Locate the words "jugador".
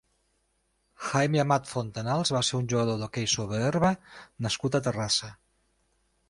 2.73-2.97